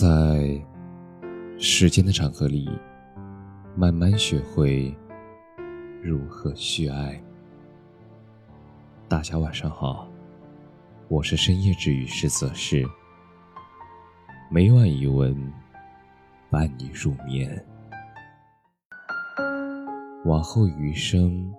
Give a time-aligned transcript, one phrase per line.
[0.00, 0.64] 在
[1.58, 2.70] 时间的长河里，
[3.74, 4.96] 慢慢学会
[6.00, 7.20] 如何去爱。
[9.08, 10.08] 大家晚上好，
[11.08, 12.86] 我是深夜治愈师泽是，
[14.48, 15.34] 每晚一文
[16.48, 17.66] 伴你入眠，
[20.26, 21.52] 往后余生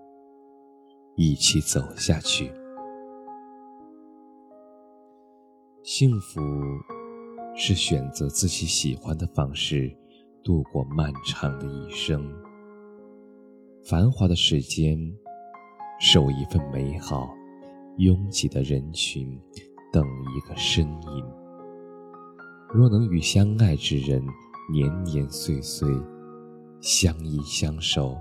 [1.18, 2.50] 一起走下去，
[5.84, 6.40] 幸福。
[7.55, 9.95] 是选择自己喜欢的方式，
[10.43, 12.25] 度过漫长的一生。
[13.83, 14.97] 繁华的世间，
[16.00, 17.27] 守一份美好；
[17.97, 19.39] 拥挤的人群，
[19.91, 20.05] 等
[20.36, 21.25] 一个身影。
[22.74, 24.24] 若能与相爱之人
[24.71, 25.89] 年年岁岁
[26.79, 28.16] 相依相守，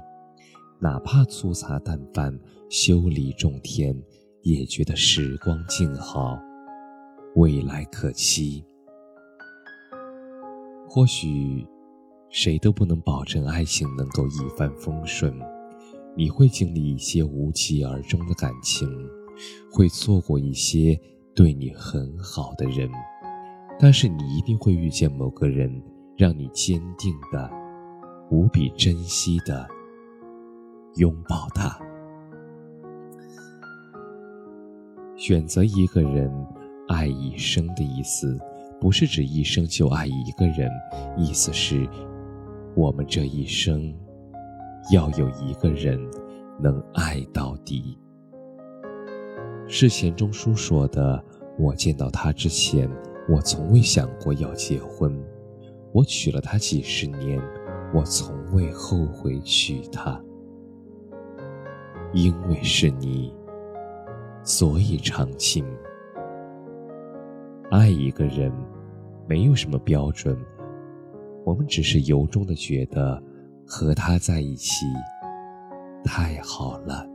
[0.81, 2.37] 哪怕粗茶淡饭、
[2.71, 3.95] 修篱种田，
[4.43, 6.39] 也觉得时光静好，
[7.37, 8.65] 未来可期。
[10.91, 11.67] 或许，
[12.31, 15.33] 谁都不能保证爱情能够一帆风顺，
[16.17, 18.89] 你会经历一些无疾而终的感情，
[19.71, 20.99] 会错过一些
[21.35, 22.91] 对你很好的人，
[23.79, 25.71] 但是你一定会遇见某个人，
[26.17, 27.51] 让你坚定的、
[28.31, 29.69] 无比珍惜的
[30.97, 31.79] 拥抱他。
[35.17, 36.33] 选择一个人，
[36.89, 38.41] 爱一生的意思。
[38.81, 40.71] 不是指一生就爱一个人，
[41.17, 41.89] 意思是，
[42.77, 43.93] 我们这一生
[44.93, 45.99] 要有一个人
[46.61, 47.99] 能爱到底。
[49.67, 51.23] 是钱钟书说的
[51.59, 52.89] ：“我见到他之前，
[53.29, 55.13] 我从未想过要结婚；
[55.93, 57.43] 我娶了她几十年，
[57.93, 60.23] 我从未后悔娶她。
[62.15, 63.35] 因为是你，
[64.45, 65.67] 所以长情。”
[67.71, 68.51] 爱一个人，
[69.27, 70.35] 没有什么标准，
[71.45, 73.23] 我们只是由衷的觉得
[73.67, 74.87] 和他在一起
[76.03, 77.07] 太好了。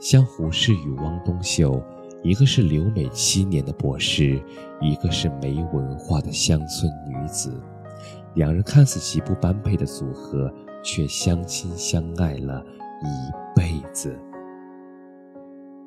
[0.00, 1.80] 像胡适与汪东秀，
[2.24, 4.42] 一个是留美七年的博士，
[4.80, 7.62] 一个是没文化的乡村女子，
[8.34, 10.52] 两人看似极不般配的组合，
[10.82, 12.64] 却相亲相爱了
[13.02, 14.18] 一辈子。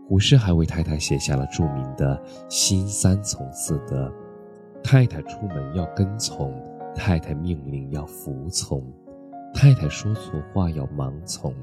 [0.08, 4.12] 胡适还为太太写下了著名的“新三从四德”：
[4.84, 6.54] 太太出门要跟从，
[6.94, 8.84] 太太命令要服从，
[9.54, 11.56] 太太说错话要盲从，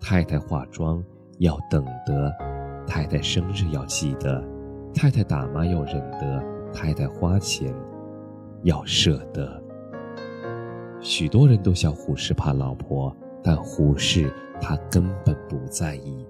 [0.00, 1.02] 太太化妆
[1.38, 2.32] 要等得，
[2.86, 4.42] 太太生日要记得，
[4.94, 7.74] 太太打骂要忍得，太太花钱
[8.62, 9.60] 要舍得。
[11.00, 16.24] 许多人都笑胡适怕老婆，但胡适他根本不在意。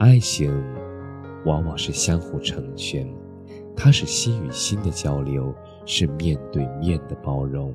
[0.00, 0.50] 爱情，
[1.44, 3.06] 往往是相互成全，
[3.76, 7.74] 它是心与心的交流，是面对面的包容。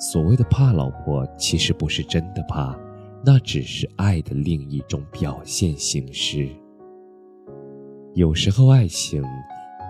[0.00, 2.76] 所谓的怕老婆，其实不是真的怕，
[3.24, 6.48] 那只是爱的另一种表现形式。
[8.14, 9.22] 有时候，爱情，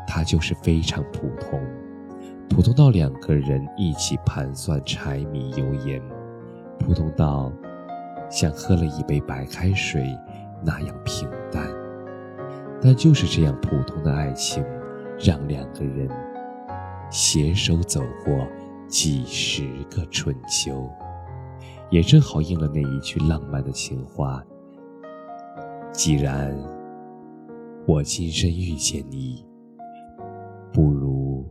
[0.07, 1.59] 它就是非常普通，
[2.51, 6.03] 普通到两个人一起盘算柴米油盐，
[6.79, 7.51] 普通到
[8.31, 10.15] 像喝了一杯白开水。
[10.65, 11.69] 那样平淡，
[12.83, 14.65] 但就是这样普通的爱情，
[15.19, 16.09] 让两个人
[17.11, 18.47] 携手走过
[18.89, 20.89] 几十个春秋，
[21.91, 24.45] 也正好应了那一句浪漫的情话：
[25.93, 26.57] 既然
[27.87, 29.45] 我今生遇见你，
[30.73, 31.45] 不如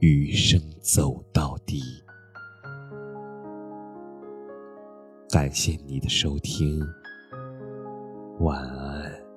[0.00, 1.80] 余生走到底。
[5.30, 6.80] 感谢你的收听。
[8.40, 9.27] 晚安。